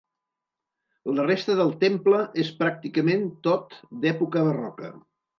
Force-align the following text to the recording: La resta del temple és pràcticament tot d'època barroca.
La 1.17 1.25
resta 1.25 1.57
del 1.59 1.67
temple 1.83 2.21
és 2.43 2.49
pràcticament 2.61 3.27
tot 3.49 3.77
d'època 4.07 4.43
barroca. 4.49 4.91